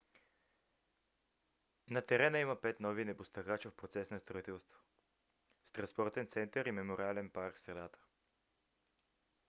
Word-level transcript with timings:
на 1.93 2.01
терена 2.11 2.39
има 2.45 2.55
пет 2.61 2.79
нови 2.79 3.05
небостъргача 3.05 3.69
в 3.69 3.75
процес 3.75 4.11
на 4.11 4.19
строителство 4.19 4.79
с 5.65 5.71
транспортен 5.71 6.27
център 6.27 6.65
и 6.65 6.71
мемориален 6.71 7.29
парк 7.29 7.55
в 7.55 7.61
средата 7.61 7.99